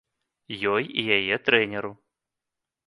Ёй 0.73 0.83
і 1.03 1.19
яе 1.19 1.35
трэнеру. 1.51 1.95